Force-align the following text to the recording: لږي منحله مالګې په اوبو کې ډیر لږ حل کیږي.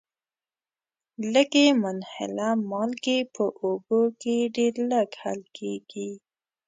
لږي 1.33 1.67
منحله 1.81 2.49
مالګې 2.69 3.19
په 3.35 3.43
اوبو 3.63 4.01
کې 4.21 4.35
ډیر 4.55 4.73
لږ 4.91 5.09
حل 5.21 5.41
کیږي. 5.57 6.09